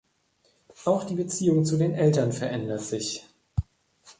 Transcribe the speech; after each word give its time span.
Auch 0.83 1.03
die 1.03 1.13
Beziehung 1.13 1.63
zu 1.63 1.77
den 1.77 1.93
Eltern 1.93 2.31
verändert 2.33 2.81
sich. 2.81 3.23